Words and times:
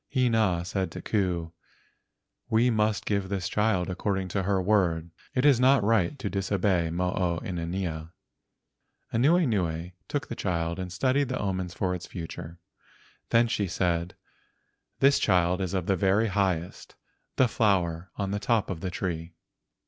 Hina 0.11 0.65
said 0.65 0.89
to 0.93 1.01
Ku: 1.03 1.53
"We 2.49 2.71
must 2.71 3.05
give 3.05 3.29
this 3.29 3.47
child 3.47 3.87
according 3.87 4.29
to 4.29 4.41
her 4.41 4.59
word. 4.59 5.11
It 5.35 5.45
is 5.45 5.59
not 5.59 5.83
right 5.83 6.17
to 6.17 6.27
dis¬ 6.27 6.51
obey 6.51 6.89
Mo 6.89 7.13
o 7.15 7.39
inanea." 7.45 8.11
Anuenue 9.13 9.91
took 10.07 10.27
the 10.27 10.35
child 10.35 10.79
and 10.79 10.91
studied 10.91 11.29
the 11.29 11.37
omens 11.39 11.75
for 11.75 11.93
its 11.93 12.07
future, 12.07 12.57
then 13.29 13.47
she 13.47 13.67
said, 13.67 14.15
"This 15.01 15.19
child 15.19 15.61
is 15.61 15.75
of 15.75 15.85
the 15.85 15.95
very 15.95 16.29
highest, 16.29 16.95
the 17.35 17.47
flower 17.47 18.09
on 18.15 18.31
the 18.31 18.39
top 18.39 18.71
of 18.71 18.81
the 18.81 18.89
tree." 18.89 19.35